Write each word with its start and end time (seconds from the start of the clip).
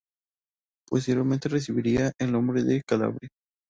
Posteriormente 0.89 1.47
recibiría 1.47 2.11
el 2.17 2.31
nombre 2.31 2.63
de 2.63 2.81
Calabria. 2.81 3.29